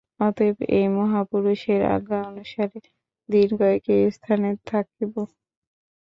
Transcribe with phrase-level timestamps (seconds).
[0.19, 2.79] অতএব এই মহাপুরুষের আজ্ঞানুসারে
[3.29, 5.13] দিন কয়েক এ স্থানে থাকিব।